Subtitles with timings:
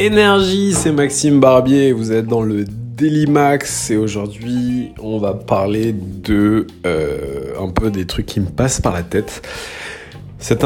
[0.00, 5.92] Énergie, c'est Maxime Barbier, vous êtes dans le Daily Max et aujourd'hui on va parler
[5.92, 9.46] de euh, un peu des trucs qui me passent par la tête.
[10.38, 10.64] Cet,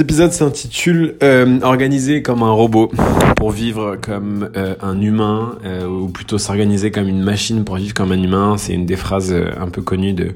[0.00, 2.90] épisode s'intitule euh, Organiser comme un robot
[3.36, 5.58] pour vivre comme euh, un humain
[5.88, 8.56] ou plutôt s'organiser comme une machine pour vivre comme un humain.
[8.58, 10.34] C'est une des phrases un peu connues de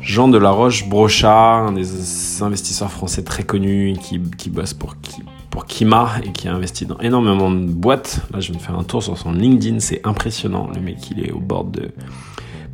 [0.00, 4.98] Jean de la Roche Brochard, un des investisseurs français très connus qui, qui bosse pour,
[5.02, 5.22] qui,
[5.54, 8.22] pour Kima et qui a investi dans énormément de boîtes.
[8.32, 10.68] Là, je viens de faire un tour sur son LinkedIn, c'est impressionnant.
[10.74, 11.92] Le mec, il est au bord de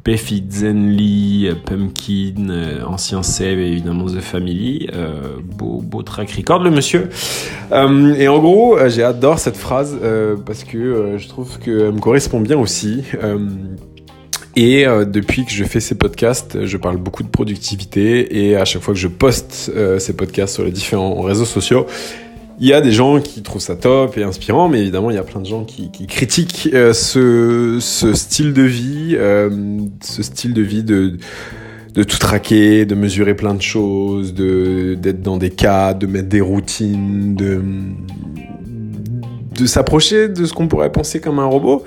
[0.02, 4.88] Peffi, Zenly, Pumpkin, euh, ancien Save et évidemment The Family.
[4.94, 7.10] Euh, beau, beau track record, le monsieur.
[7.70, 9.98] Euh, et en gros, j'adore cette phrase
[10.46, 13.04] parce que je trouve qu'elle me correspond bien aussi.
[14.56, 18.64] Et euh, depuis que je fais ces podcasts, je parle beaucoup de productivité et à
[18.64, 21.86] chaque fois que je poste euh, ces podcasts sur les différents réseaux sociaux,
[22.60, 25.18] il y a des gens qui trouvent ça top et inspirant, mais évidemment il y
[25.18, 27.78] a plein de gens qui, critiquent euh, ce,
[28.14, 29.16] style de vie,
[30.02, 31.18] ce style de vie de
[31.94, 36.40] tout traquer, de mesurer plein de choses, de d'être dans des cas, de mettre des
[36.40, 37.60] routines, de
[39.66, 41.84] s'approcher de ce qu'on pourrait penser comme un robot.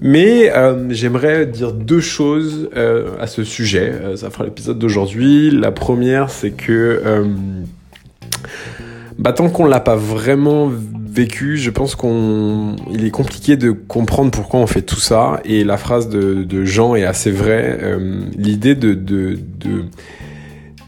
[0.00, 3.92] Mais euh, j'aimerais dire deux choses euh, à ce sujet.
[3.92, 5.50] Euh, ça fera l'épisode d'aujourd'hui.
[5.50, 7.02] La première, c'est que
[9.18, 14.30] bah, tant qu'on l'a pas vraiment vécu, je pense qu'on, il est compliqué de comprendre
[14.30, 15.40] pourquoi on fait tout ça.
[15.44, 17.78] Et la phrase de, Jean est assez vraie.
[18.36, 19.38] L'idée de, de,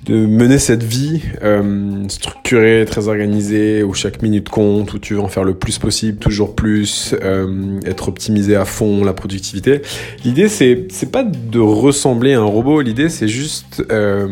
[0.08, 5.20] de mener cette vie euh, structurée, très organisée, où chaque minute compte, où tu veux
[5.20, 9.82] en faire le plus possible, toujours plus, euh, être optimisé à fond, la productivité.
[10.24, 12.80] L'idée, c'est c'est pas de ressembler à un robot.
[12.80, 14.28] L'idée, c'est juste euh,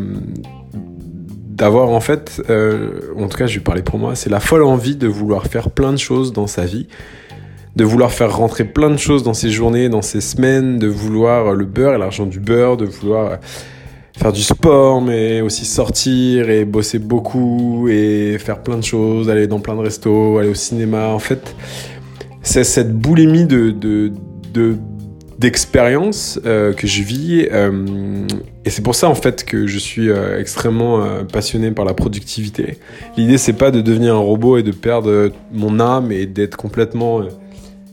[1.57, 4.63] d'avoir en fait, euh, en tout cas, je vais parler pour moi, c'est la folle
[4.63, 6.87] envie de vouloir faire plein de choses dans sa vie
[7.77, 11.53] de vouloir faire rentrer plein de choses dans ses journées, dans ses semaines, de vouloir
[11.53, 13.39] le beurre et l'argent du beurre, de vouloir
[14.17, 19.47] faire du sport, mais aussi sortir et bosser beaucoup et faire plein de choses, aller
[19.47, 21.09] dans plein de restos, aller au cinéma.
[21.09, 21.55] En fait,
[22.41, 23.69] c'est cette boulimie de
[25.39, 28.27] d'expérience euh, que je vis euh,
[28.65, 32.79] et c'est pour ça en fait que je suis euh, extrêmement passionné par la productivité.
[33.17, 37.23] L'idée c'est pas de devenir un robot et de perdre mon âme et d'être complètement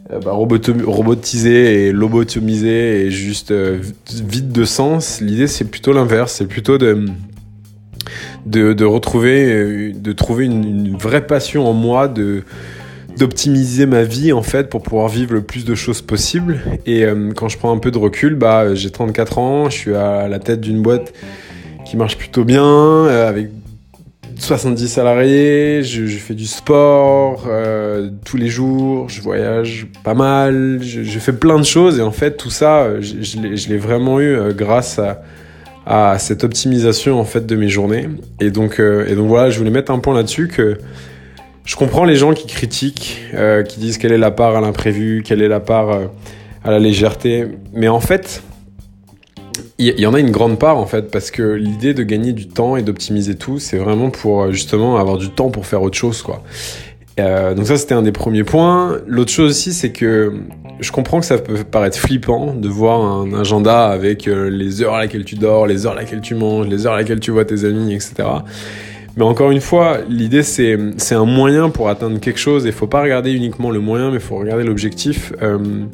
[0.09, 5.21] bah, robotisé et lobotomisé et juste vide de sens.
[5.21, 6.33] L'idée, c'est plutôt l'inverse.
[6.33, 7.05] C'est plutôt de,
[8.45, 12.43] de, retrouver, de trouver une, vraie passion en moi, de
[13.18, 17.47] d'optimiser ma vie en fait pour pouvoir vivre le plus de choses possible et quand
[17.47, 20.62] je prends un peu de recul bah j'ai 34 ans je suis à la tête
[20.62, 21.13] d'une boîte
[21.85, 23.50] qui marche plutôt bien avec
[24.38, 31.19] 70 salariés, je, fais du sport euh, tous les jours, je voyage pas mal, je,
[31.19, 35.00] fais plein de choses et en fait tout ça, je, l'ai vraiment eu euh, grâce
[35.00, 35.22] à,
[35.85, 38.09] à, cette optimisation en fait de mes journées.
[38.40, 40.78] Et donc, euh, et donc voilà, je voulais mettre un point là-dessus que
[41.66, 43.22] je comprends les gens qui critiquent,
[43.68, 46.09] qui disent quelle est la part à l'imprévu, quelle est la part
[46.63, 48.44] à la légèreté, mais en fait
[49.78, 52.47] il y, en a une grande part en fait, parce que l'idée de gagner du
[52.47, 55.97] temps et d'optimiser tout, c'est vraiment pour euh, justement avoir du temps pour faire autre
[55.97, 56.44] chose, quoi.
[57.19, 59.00] Euh, donc ça, c'était un des premiers points.
[59.06, 60.34] L'autre chose aussi, c'est que
[60.79, 64.96] je comprends que ça peut paraître flippant de voir un agenda avec euh, les heures
[64.96, 67.31] à laquelle tu dors, les heures à laquelle tu manges, les heures à laquelle tu
[67.31, 68.13] vois tes amis, etc.
[69.16, 72.66] Mais encore une fois, l'idée c'est c'est un moyen pour atteindre quelque chose.
[72.66, 75.34] Et faut pas regarder uniquement le moyen, mais faut regarder l'objectif.
[75.41, 75.85] Euh,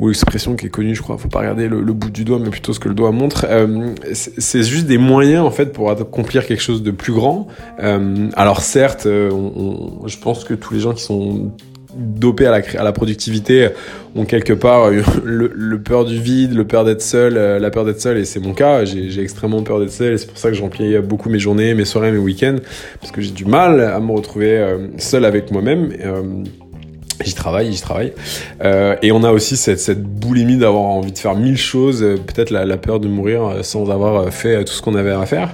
[0.00, 2.48] ou l'expression qui est connue, je crois, faut pas regarder le, bout du doigt, mais
[2.48, 3.44] plutôt ce que le doigt montre.
[3.46, 7.48] Euh, c'est juste des moyens en fait pour accomplir quelque chose de plus grand.
[7.80, 11.52] Euh, alors certes, euh, on, je pense que tous les gens qui sont
[11.94, 13.68] dopés à la, productivité
[14.14, 14.90] ont quelque part
[15.24, 18.40] le, le peur du vide, le peur d'être seul, la peur d'être seul, et c'est
[18.40, 18.84] mon cas.
[18.84, 21.84] J'ai extrêmement peur d'être seul, et c'est pour ça que je beaucoup mes journées, mes
[21.84, 22.56] soirées, mes week-ends,
[23.00, 25.90] parce que j'ai du mal à me retrouver seul avec moi-même.
[27.24, 28.12] J'y travaille, j'y travaille.
[28.62, 32.50] Euh, et on a aussi cette, boulimie d'avoir envie de faire mille choses, euh, peut-être
[32.50, 35.52] la, peur de mourir euh, sans avoir euh, fait tout ce qu'on avait à faire.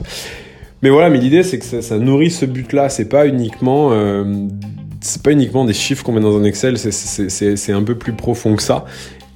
[0.82, 2.88] Mais voilà, mais l'idée c'est que ça, nourrit ce but-là.
[2.88, 4.24] C'est pas uniquement, euh,
[5.06, 6.76] c'est pas uniquement des chiffres qu'on met dans un Excel.
[6.78, 8.84] C'est un peu plus profond que ça.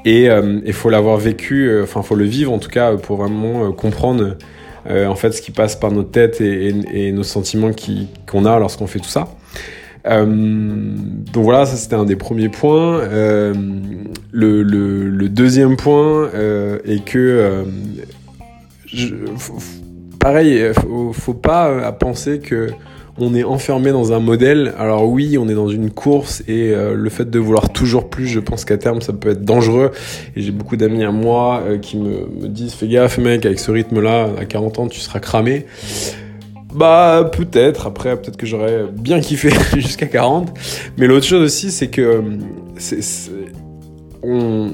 [0.04, 4.36] Et il faut l'avoir vécu, enfin faut le vivre en tout cas pour vraiment comprendre
[4.88, 7.70] en fait ce qui passe par notre tête et, nos sentiments
[8.26, 9.28] qu'on a lorsqu'on fait tout ça.
[10.06, 10.24] Euh,
[11.32, 13.00] donc voilà, ça c'était un des premiers points.
[13.00, 13.54] Euh,
[14.32, 17.64] le, deuxième point euh, est que euh,
[18.86, 19.14] je,
[20.18, 22.70] pareil, faut, faut pas penser que
[23.18, 24.74] on est enfermé dans un modèle.
[24.78, 28.26] Alors oui, on est dans une course et euh, le fait de vouloir toujours plus,
[28.26, 29.90] je pense qu'à terme, ça peut être dangereux.
[30.36, 33.70] Et j'ai beaucoup d'amis à moi euh, qui me, disent, fais gaffe mec, avec ce
[33.70, 35.66] rythme-là, à 40 ans, tu seras cramé.
[36.72, 40.56] Bah peut-être, après peut-être que j'aurais bien kiffé jusqu'à 40.
[40.98, 42.22] Mais l'autre chose aussi, c'est que
[42.76, 43.00] c'est,
[44.22, 44.70] on,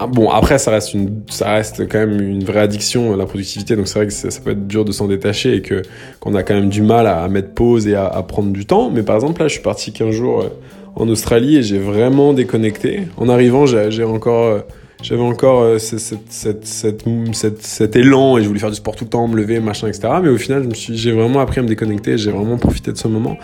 [0.00, 3.74] ah, bon, après, ça reste, une, ça reste quand même une vraie addiction, la productivité.
[3.74, 5.82] Donc, c'est vrai que ça, peut être dur de s'en détacher et que,
[6.20, 8.90] qu'on a quand même du mal à, mettre pause et à, à, prendre du temps.
[8.90, 10.48] Mais par exemple, là, je suis parti 15 jours euh,
[10.94, 13.08] en Australie et j'ai vraiment déconnecté.
[13.16, 14.60] En arrivant, j'ai, encore, euh,
[15.02, 19.04] j'avais encore euh, cette, cette, cette, cet élan et je voulais faire du sport tout
[19.04, 20.10] le temps, me lever, machin, etc.
[20.22, 22.18] Mais au final, je me suis, j'ai vraiment appris à me déconnecter.
[22.18, 23.36] J'ai vraiment profité de ce moment.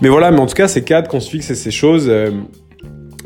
[0.00, 2.10] Mais voilà, mais en tout cas, ces cadres qu'on se fixe et ces choses,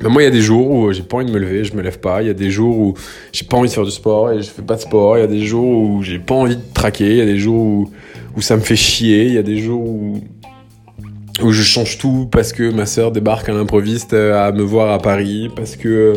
[0.03, 1.75] mais moi, il y a des jours où j'ai pas envie de me lever, je
[1.75, 2.23] me lève pas.
[2.23, 2.95] Il y a des jours où
[3.33, 5.17] j'ai pas envie de faire du sport et je fais pas de sport.
[5.17, 7.11] Il y a des jours où j'ai pas envie de traquer.
[7.11, 7.91] Il y a des jours où,
[8.37, 9.25] où ça me fait chier.
[9.25, 10.21] Il y a des jours où,
[11.43, 14.99] où je change tout parce que ma sœur débarque à l'improviste à me voir à
[14.99, 16.15] Paris, parce que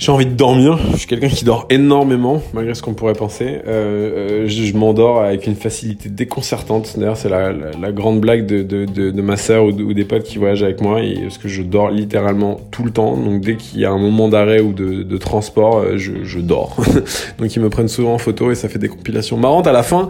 [0.00, 0.78] j'ai envie de dormir.
[0.92, 3.60] Je suis quelqu'un qui dort énormément, malgré ce qu'on pourrait penser.
[3.66, 6.98] Euh, euh je, m'endors avec une facilité déconcertante.
[6.98, 10.04] D'ailleurs, c'est la, la, la, grande blague de, de, de, de ma sœur ou, des
[10.06, 11.02] potes qui voyagent avec moi.
[11.02, 13.14] Et, parce que je dors littéralement tout le temps.
[13.14, 16.38] Donc, dès qu'il y a un moment d'arrêt ou de, de, transport, euh, je, je
[16.38, 16.76] dors.
[17.38, 19.82] donc, ils me prennent souvent en photo et ça fait des compilations marrantes à la
[19.82, 20.08] fin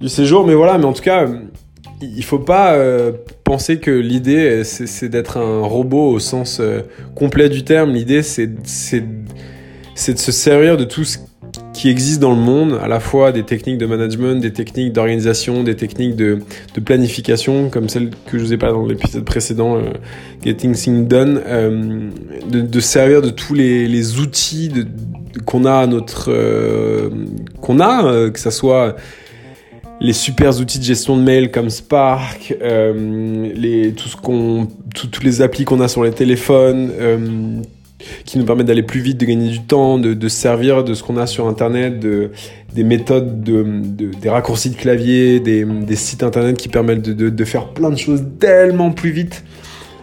[0.00, 0.46] du séjour.
[0.46, 1.26] Mais voilà, mais en tout cas
[2.00, 3.12] il faut pas euh,
[3.44, 6.82] penser que l'idée c'est d'être un robot au sens euh,
[7.14, 7.92] complet du terme.
[7.92, 11.18] L'idée c'est de se servir de tout ce
[11.76, 15.62] qui existe dans le monde, à la fois des techniques de management, des techniques d'organisation,
[15.62, 16.40] des techniques de,
[16.84, 19.92] planification, comme celle que je vous ai parlé dans l'épisode précédent, euh,
[20.42, 22.10] Getting Things Done, euh,
[22.48, 24.72] de, servir de tous les, outils
[25.44, 27.10] qu'on a notre euh,
[27.60, 28.96] qu'on a, que ça soit
[30.00, 35.42] les super outils de gestion de mail comme Spark, euh, les, tout qu'on, tous les
[35.42, 37.60] applis qu'on a sur les téléphones, euh,
[38.24, 41.02] qui nous permettent d'aller plus vite, de gagner du temps, de, de servir de ce
[41.02, 42.30] qu'on a sur Internet, de,
[42.74, 47.44] des méthodes, de, de, des raccourcis de clavier, des, des sites Internet qui permettent de,
[47.44, 49.44] faire plein de choses tellement plus vite.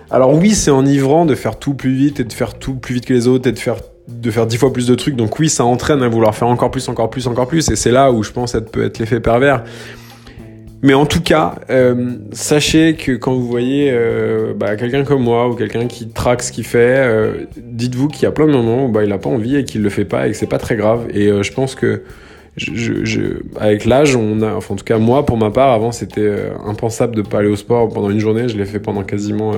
[0.09, 3.05] Alors oui, c'est enivrant de faire tout plus vite et de faire tout plus vite
[3.05, 3.77] que les autres et de faire
[4.07, 5.15] de faire dix fois plus de trucs.
[5.15, 7.69] Donc oui, ça entraîne à vouloir faire encore plus, encore plus, encore plus.
[7.69, 9.63] Et c'est là où je pense que ça peut être l'effet pervers.
[10.83, 15.47] Mais en tout cas, euh, sachez que quand vous voyez euh, bah, quelqu'un comme moi
[15.47, 18.85] ou quelqu'un qui traque ce qu'il fait, euh, dites-vous qu'il y a plein de moments
[18.85, 20.57] où bah, il n'a pas envie et qu'il le fait pas et que c'est pas
[20.57, 21.07] très grave.
[21.13, 22.03] Et je pense que
[23.59, 26.29] avec l'âge, on a, enfin en tout cas moi pour ma part, avant c'était
[26.65, 28.49] impensable de pas aller au sport pendant une journée.
[28.49, 29.53] Je l'ai fait pendant quasiment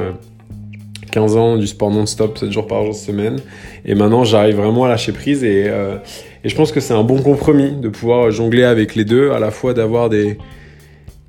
[1.15, 3.37] 15 ans du sport non-stop, 7 jours par jour, semaine.
[3.85, 5.95] Et maintenant, j'arrive vraiment à lâcher prise et, euh,
[6.43, 9.39] et je pense que c'est un bon compromis de pouvoir jongler avec les deux, à
[9.39, 10.37] la fois d'avoir des,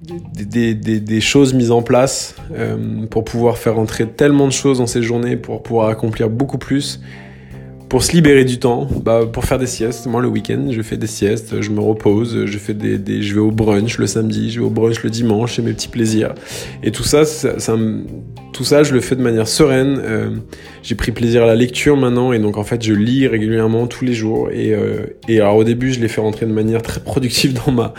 [0.03, 4.89] des, des, choses mises en place euh, pour pouvoir faire entrer tellement de choses dans
[4.89, 7.01] ces journées, pour pouvoir accomplir beaucoup plus
[7.89, 10.07] pour se libérer du temps, bah, pour faire des siestes.
[10.07, 13.35] Moi, le week-end, je fais des siestes, je me repose, je fais des, des, je
[13.35, 16.35] vais au brunch le samedi, je vais au brunch le dimanche, j'ai mes petits plaisirs.
[16.83, 17.77] Et tout ça, ça, ça,
[18.53, 20.01] tout ça, je le fais de manière sereine.
[20.03, 20.31] Euh,
[20.83, 24.05] j'ai pris plaisir à la lecture maintenant, et donc en fait, je lis régulièrement tous
[24.05, 24.51] les jours.
[24.51, 27.73] Et, euh, et alors au début, je l'ai fait rentrer de manière très productive dans
[27.73, 27.95] ma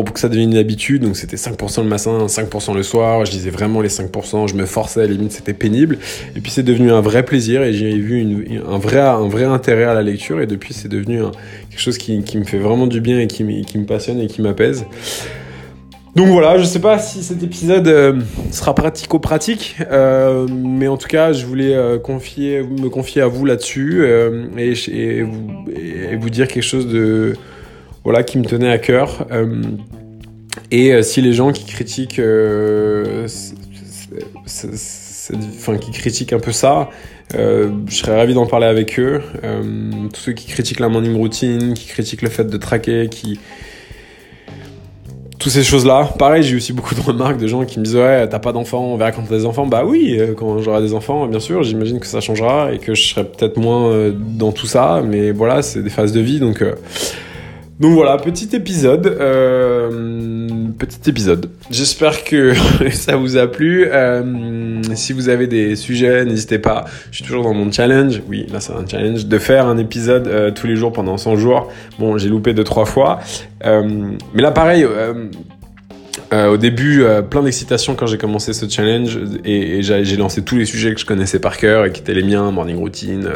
[0.00, 1.02] pour que ça devienne une habitude.
[1.02, 3.26] Donc c'était 5% le matin, 5% le soir.
[3.26, 4.48] Je disais vraiment les 5%.
[4.48, 5.98] Je me forçais à la limite, c'était pénible.
[6.34, 9.84] Et puis c'est devenu un vrai plaisir et j'ai vu un, vrai, un vrai intérêt
[9.84, 10.40] à la lecture.
[10.40, 11.20] Et depuis, c'est devenu
[11.70, 14.86] quelque chose qui, me fait vraiment du bien et qui, me passionne et qui m'apaise.
[16.14, 18.20] Donc voilà, je sais pas si cet épisode euh,
[18.50, 24.02] sera pratico-pratique, euh, mais en tout cas, je voulais euh, me confier à vous là-dessus
[24.02, 27.32] euh, et, vous, dire quelque chose de
[28.04, 29.26] voilà, qui me tenait à cœur.
[29.30, 29.62] Euh,
[30.70, 33.26] et euh, si les gens qui critiquent, euh,
[35.56, 36.90] enfin qui critiquent un peu ça,
[37.34, 39.22] je serais ravi d'en parler avec eux.
[40.12, 43.38] tous ceux qui critiquent la morning routine, qui critiquent le fait de traquer, qui
[45.38, 46.12] toutes ces choses-là.
[46.20, 48.84] Pareil, j'ai aussi beaucoup de remarques de gens qui me disent ouais, t'as pas d'enfants,
[48.84, 49.66] on verra quand t'as des enfants.
[49.66, 53.02] Bah oui, quand j'aurai des enfants, bien sûr, j'imagine que ça changera et que je
[53.02, 56.62] serai peut-être moins dans tout ça, mais voilà, c'est des phases de vie, donc
[57.82, 59.08] donc voilà, petit épisode.
[59.08, 59.90] Euh,
[60.78, 61.50] petit épisode.
[61.68, 62.54] J'espère que
[62.92, 63.88] ça vous a plu.
[63.90, 66.84] Euh, si vous avez des sujets, n'hésitez pas.
[67.10, 68.22] Je suis toujours dans mon challenge.
[68.28, 71.34] Oui, là c'est un challenge de faire un épisode euh, tous les jours pendant 100
[71.34, 71.72] jours.
[71.98, 73.18] Bon, j'ai loupé deux trois fois.
[73.64, 74.86] Mais là pareil
[76.32, 80.56] euh, au début, euh, plein d'excitation quand j'ai commencé ce challenge et, j'ai lancé tous
[80.56, 83.28] les sujets que je connaissais par cœur et qui étaient les miens, morning routine,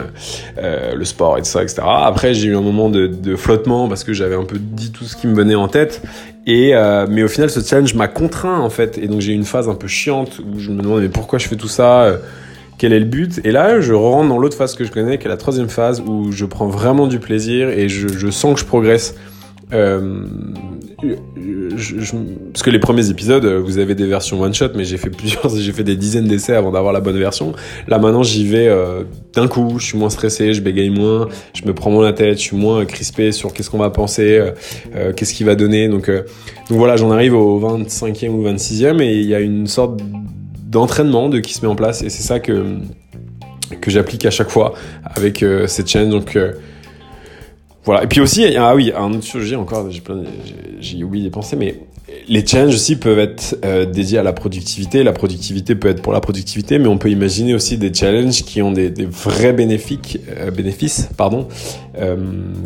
[0.59, 1.83] euh, le sport et tout ça, etc.
[1.85, 5.15] Après, j'ai eu un moment de, flottement parce que j'avais un peu dit tout ce
[5.15, 6.01] qui me venait en tête
[6.47, 6.73] Et
[7.11, 8.99] mais au final, ce challenge m'a contraint en fait.
[8.99, 11.39] Et donc j'ai eu une phase un peu chiante où je me demandais mais pourquoi
[11.39, 12.19] je fais tout ça
[12.79, 13.41] Quel est le but?
[13.45, 16.01] Et là, je rentre dans l'autre phase que je connais, qui est la troisième phase
[16.01, 19.15] où je prends vraiment du plaisir et je, sens que je progresse.
[21.77, 22.17] Je,
[22.53, 25.49] parce que les premiers épisodes, vous avez des versions one shot, mais j'ai fait plusieurs,
[25.49, 27.53] j'ai fait des dizaines d'essais avant d'avoir la bonne version.
[27.89, 29.79] Là maintenant, j'y vais euh, d'un coup.
[29.79, 32.57] Je suis moins stressé, je bégaye moins, je me prends moins la tête, je suis
[32.57, 34.51] moins crispé sur qu'est-ce qu'on va penser, euh,
[34.95, 35.89] euh qu'est-ce qu'il va donner.
[35.89, 36.23] Donc, euh,
[36.69, 40.01] donc voilà, j'en arrive au 25e ou 26e et il y a une sorte
[40.69, 42.65] d'entraînement de qui se met en place et c'est ça que
[43.81, 46.11] que j'applique à chaque fois avec euh, cette chaîne.
[46.11, 46.39] Donc
[47.87, 48.03] voilà.
[48.03, 50.25] Et puis aussi, ah oui, un autre sujet encore, j'ai plein,
[50.81, 51.77] j'ai oublié de penser, mais
[52.29, 55.05] les challenges aussi peuvent être euh, dédiés à la productivité.
[55.05, 58.61] La productivité peut être pour la productivité, mais on peut imaginer aussi des challenges qui
[58.61, 61.47] ont des, des vrais bénéfices, euh, bénéfices, pardon,
[61.99, 62.17] euh,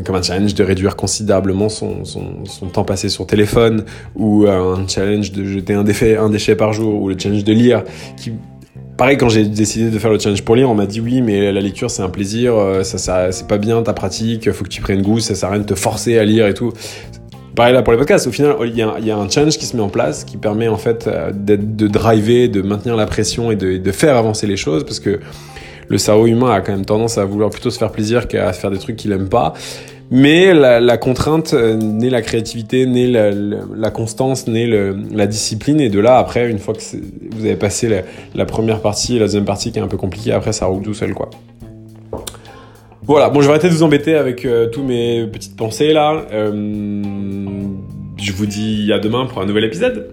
[0.06, 3.84] comme un challenge de réduire considérablement son, son, son temps passé sur téléphone,
[4.16, 7.52] ou un challenge de jeter un déchet, un déchet par jour, ou le challenge de
[7.52, 7.84] lire,
[8.16, 8.32] qui
[9.00, 11.50] pareil, quand j'ai décidé de faire le challenge pour lire, on m'a dit oui, mais
[11.52, 14.82] la lecture c'est un plaisir, euh, ça, c'est pas bien ta pratique, faut que tu
[14.82, 16.74] prennes goût, ça sert à rien de te forcer à lire et tout.
[17.56, 19.82] Pareil là pour les podcasts, au final, il y, a, un challenge qui se met
[19.82, 23.90] en place qui permet en fait euh, de driver, de maintenir la pression et de
[23.90, 25.18] faire avancer les choses parce que
[25.90, 28.70] le cerveau humain a quand même tendance à vouloir plutôt se faire plaisir qu'à faire
[28.70, 29.52] des trucs qu'il aime pas.
[30.12, 34.66] Mais la, contrainte euh, naît la créativité, naît la, constance, naît
[35.12, 35.80] la discipline.
[35.80, 36.80] Et de là, après, une fois que
[37.30, 38.02] vous avez passé la,
[38.34, 40.82] la, première partie et la deuxième partie qui est un peu compliquée, après, ça roule
[40.82, 41.30] tout seul, quoi.
[43.02, 46.22] Voilà, bon, je vais arrêter de vous embêter avec euh, tous mes petites pensées là.
[46.32, 46.52] Euh,
[48.16, 50.12] je vous dis à demain pour un nouvel épisode.